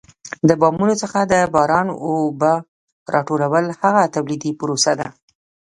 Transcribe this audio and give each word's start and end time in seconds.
د 0.47 0.49
بامونو 0.61 0.93
څخه 1.01 1.19
د 1.31 1.33
باران 1.55 1.87
اوبه 2.05 2.53
را 3.13 3.19
ټولول 3.27 3.65
هغه 3.81 4.01
تولیدي 4.15 4.51
پروسه 4.59 4.91
ده. 4.99 5.07